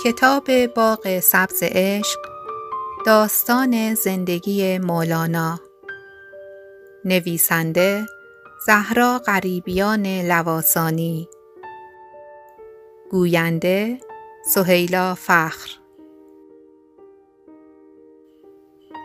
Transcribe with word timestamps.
کتاب 0.00 0.66
باغ 0.66 1.20
سبز 1.20 1.62
عشق 1.62 2.18
داستان 3.06 3.94
زندگی 3.94 4.78
مولانا. 4.78 5.60
نویسنده 7.04 8.06
زهرا 8.66 9.18
غریبیان 9.18 10.06
لواسانی. 10.06 11.28
گوینده 13.10 14.00
سهیلا 14.54 15.14
فخر. 15.14 15.70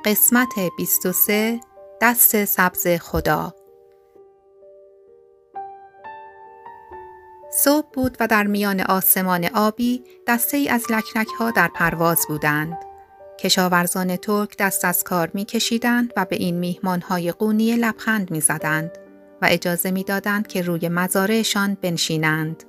قسمت 0.05 0.49
23 0.77 1.59
دست 2.01 2.45
سبز 2.45 2.87
خدا. 2.87 3.56
صبح 7.59 7.87
بود 7.93 8.17
و 8.19 8.27
در 8.27 8.43
میان 8.43 8.81
آسمان 8.81 9.45
آبی 9.45 10.03
دسته 10.27 10.57
ای 10.57 10.69
از 10.69 10.85
لکنک 10.89 11.27
ها 11.39 11.51
در 11.51 11.69
پرواز 11.75 12.25
بودند. 12.27 12.77
کشاورزان 13.39 14.15
ترک 14.15 14.57
دست 14.57 14.85
از 14.85 15.03
کار 15.03 15.31
می 15.33 15.45
کشیدند 15.45 16.13
و 16.17 16.25
به 16.25 16.35
این 16.35 16.55
میهمان 16.55 17.01
های 17.01 17.31
قونی 17.31 17.75
لبخند 17.75 18.31
می 18.31 18.41
زدند 18.41 18.91
و 19.41 19.47
اجازه 19.49 19.91
می 19.91 20.03
دادند 20.03 20.47
که 20.47 20.61
روی 20.61 20.89
مزارعشان 20.89 21.77
بنشینند. 21.81 22.63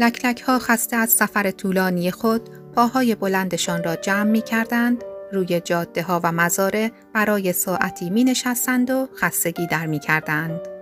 لکلک 0.00 0.40
ها 0.40 0.58
خسته 0.58 0.96
از 0.96 1.10
سفر 1.10 1.50
طولانی 1.50 2.10
خود 2.10 2.50
پاهای 2.74 3.14
بلندشان 3.14 3.84
را 3.84 3.96
جمع 3.96 4.30
می 4.30 4.42
کردند 4.42 5.04
روی 5.32 5.60
جاده 5.60 6.02
ها 6.02 6.20
و 6.24 6.32
مزاره 6.32 6.92
برای 7.14 7.52
ساعتی 7.52 8.10
می 8.10 8.24
نشستند 8.24 8.90
و 8.90 9.08
خستگی 9.16 9.66
در 9.66 9.86
می 9.86 9.98
کردند. 9.98 10.77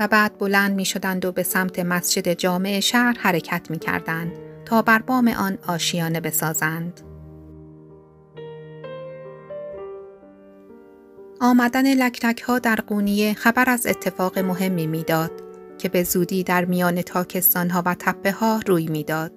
و 0.00 0.08
بعد 0.08 0.38
بلند 0.38 0.74
می 0.74 0.84
شدند 0.84 1.24
و 1.24 1.32
به 1.32 1.42
سمت 1.42 1.78
مسجد 1.78 2.32
جامع 2.32 2.80
شهر 2.80 3.16
حرکت 3.18 3.70
می 3.70 3.78
کردند 3.78 4.32
تا 4.64 4.82
بر 4.82 4.98
بام 4.98 5.28
آن 5.28 5.58
آشیانه 5.66 6.20
بسازند. 6.20 7.00
آمدن 11.40 11.94
لکلک 11.94 12.40
ها 12.40 12.58
در 12.58 12.76
قونیه 12.76 13.34
خبر 13.34 13.70
از 13.70 13.86
اتفاق 13.86 14.38
مهمی 14.38 14.86
می‌داد 14.86 15.30
که 15.78 15.88
به 15.88 16.02
زودی 16.02 16.42
در 16.42 16.64
میان 16.64 17.02
تاکستان 17.02 17.70
ها 17.70 17.82
و 17.86 17.94
تپه 17.98 18.32
ها 18.32 18.60
روی 18.66 18.86
می‌داد 18.86 19.32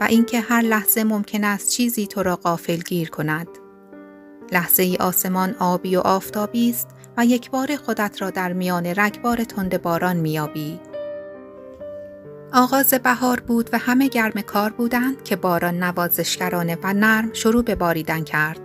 و 0.00 0.04
اینکه 0.04 0.40
هر 0.40 0.62
لحظه 0.62 1.04
ممکن 1.04 1.44
است 1.44 1.70
چیزی 1.70 2.06
تو 2.06 2.22
را 2.22 2.36
غافل 2.36 2.76
گیر 2.76 3.10
کند. 3.10 3.48
لحظه 4.52 4.82
ای 4.82 4.96
آسمان 4.96 5.54
آبی 5.58 5.96
و 5.96 6.00
آفتابی 6.00 6.70
است 6.70 6.88
و 7.16 7.26
یک 7.26 7.50
بار 7.50 7.76
خودت 7.76 8.22
را 8.22 8.30
در 8.30 8.52
میان 8.52 8.86
رگبار 8.86 9.44
تند 9.44 9.82
باران 9.82 10.16
میابی. 10.16 10.80
آغاز 12.52 12.94
بهار 12.94 13.40
بود 13.40 13.70
و 13.72 13.78
همه 13.78 14.08
گرم 14.08 14.40
کار 14.40 14.70
بودند 14.70 15.22
که 15.22 15.36
باران 15.36 15.82
نوازشگرانه 15.82 16.78
و 16.82 16.92
نرم 16.92 17.32
شروع 17.32 17.62
به 17.62 17.74
باریدن 17.74 18.24
کرد 18.24 18.60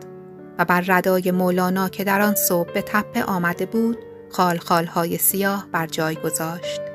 و 0.57 0.65
بر 0.65 0.83
ردای 0.87 1.31
مولانا 1.31 1.89
که 1.89 2.03
در 2.03 2.21
آن 2.21 2.35
صبح 2.35 2.73
به 2.73 2.81
تپه 2.81 3.23
آمده 3.23 3.65
بود 3.65 3.97
خال 4.29 4.85
های 4.85 5.17
سیاه 5.17 5.67
بر 5.71 5.87
جای 5.87 6.15
گذاشت. 6.15 6.86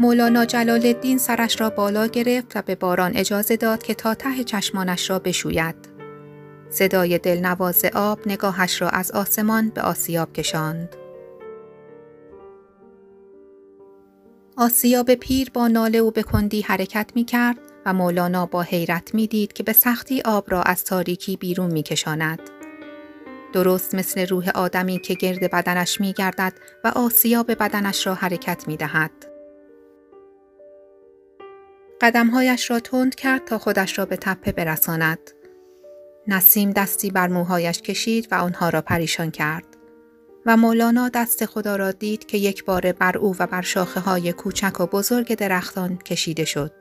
مولانا 0.00 0.44
جلال 0.44 0.86
الدین 0.86 1.18
سرش 1.18 1.60
را 1.60 1.70
بالا 1.70 2.06
گرفت 2.06 2.56
و 2.56 2.62
به 2.62 2.74
باران 2.74 3.16
اجازه 3.16 3.56
داد 3.56 3.82
که 3.82 3.94
تا 3.94 4.14
ته 4.14 4.44
چشمانش 4.44 5.10
را 5.10 5.18
بشوید. 5.18 5.74
صدای 6.70 7.18
دلنواز 7.18 7.84
آب 7.94 8.20
نگاهش 8.26 8.82
را 8.82 8.88
از 8.88 9.10
آسمان 9.10 9.68
به 9.68 9.82
آسیاب 9.82 10.32
کشاند. 10.32 10.96
آسیاب 14.56 15.14
پیر 15.14 15.50
با 15.54 15.68
ناله 15.68 16.00
و 16.00 16.10
بکندی 16.10 16.60
حرکت 16.60 17.10
می 17.14 17.24
کرد 17.24 17.58
و 17.86 17.92
مولانا 17.92 18.46
با 18.46 18.62
حیرت 18.62 19.14
می 19.14 19.26
دید 19.26 19.52
که 19.52 19.62
به 19.62 19.72
سختی 19.72 20.22
آب 20.24 20.44
را 20.50 20.62
از 20.62 20.84
تاریکی 20.84 21.36
بیرون 21.36 21.72
می 21.72 21.82
کشاند. 21.82 22.40
درست 23.52 23.94
مثل 23.94 24.26
روح 24.26 24.48
آدمی 24.54 24.98
که 24.98 25.14
گرد 25.14 25.50
بدنش 25.50 26.00
می 26.00 26.12
گردد 26.12 26.52
و 26.84 26.88
آسیاب 26.88 27.54
بدنش 27.54 28.06
را 28.06 28.14
حرکت 28.14 28.68
می 28.68 28.76
دهد. 28.76 29.37
قدمهایش 32.00 32.70
را 32.70 32.80
تند 32.80 33.14
کرد 33.14 33.44
تا 33.44 33.58
خودش 33.58 33.98
را 33.98 34.06
به 34.06 34.16
تپه 34.16 34.52
برساند. 34.52 35.18
نسیم 36.26 36.70
دستی 36.70 37.10
بر 37.10 37.28
موهایش 37.28 37.82
کشید 37.82 38.28
و 38.30 38.34
آنها 38.34 38.68
را 38.68 38.82
پریشان 38.82 39.30
کرد. 39.30 39.64
و 40.46 40.56
مولانا 40.56 41.08
دست 41.08 41.46
خدا 41.46 41.76
را 41.76 41.92
دید 41.92 42.26
که 42.26 42.38
یک 42.38 42.64
بار 42.64 42.92
بر 42.92 43.18
او 43.18 43.36
و 43.38 43.46
بر 43.46 43.62
شاخه 43.62 44.00
های 44.00 44.32
کوچک 44.32 44.80
و 44.80 44.86
بزرگ 44.86 45.34
درختان 45.34 45.98
کشیده 45.98 46.44
شد. 46.44 46.72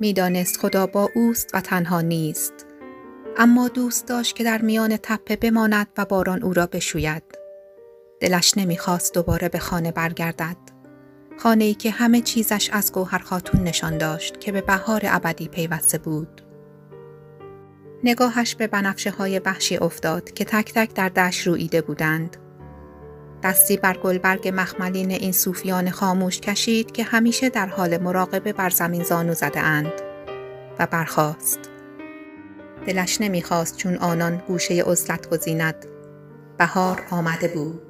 می‌دانست 0.00 0.56
خدا 0.56 0.86
با 0.86 1.08
اوست 1.14 1.50
و 1.54 1.60
تنها 1.60 2.00
نیست. 2.00 2.66
اما 3.36 3.68
دوست 3.68 4.06
داشت 4.06 4.36
که 4.36 4.44
در 4.44 4.62
میان 4.62 4.96
تپه 4.96 5.36
بماند 5.36 5.86
و 5.98 6.04
باران 6.04 6.42
او 6.42 6.52
را 6.52 6.66
بشوید. 6.66 7.22
دلش 8.20 8.58
نمی‌خواست 8.58 9.14
دوباره 9.14 9.48
به 9.48 9.58
خانه 9.58 9.92
برگردد. 9.92 10.79
خانه 11.42 11.64
ای 11.64 11.74
که 11.74 11.90
همه 11.90 12.20
چیزش 12.20 12.70
از 12.72 12.92
گوهر 12.92 13.18
خاتون 13.18 13.62
نشان 13.62 13.98
داشت 13.98 14.40
که 14.40 14.52
به 14.52 14.60
بهار 14.60 15.00
ابدی 15.04 15.48
پیوسته 15.48 15.98
بود. 15.98 16.42
نگاهش 18.04 18.54
به 18.54 18.66
بنفشه 18.66 19.10
های 19.10 19.38
وحشی 19.38 19.76
افتاد 19.76 20.32
که 20.32 20.44
تک 20.44 20.72
تک 20.74 20.94
در 20.94 21.08
دشت 21.08 21.46
رویده 21.46 21.80
بودند. 21.82 22.36
دستی 23.42 23.76
بر 23.76 23.96
گلبرگ 23.96 24.52
مخملین 24.54 25.10
این 25.10 25.32
صوفیان 25.32 25.90
خاموش 25.90 26.40
کشید 26.40 26.92
که 26.92 27.04
همیشه 27.04 27.48
در 27.48 27.66
حال 27.66 27.98
مراقبه 27.98 28.52
بر 28.52 28.70
زمین 28.70 29.02
زانو 29.02 29.34
زده 29.34 29.60
اند 29.60 29.92
و 30.78 30.86
برخاست. 30.86 31.60
دلش 32.86 33.20
نمی‌خواست 33.20 33.76
چون 33.76 33.96
آنان 33.96 34.42
گوشه 34.48 34.82
عزلت 34.82 35.30
گزیند. 35.30 35.86
بهار 36.58 37.02
آمده 37.10 37.48
بود. 37.48 37.89